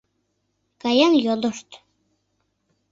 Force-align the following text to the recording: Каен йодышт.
Каен 0.81 1.13
йодышт. 1.25 1.69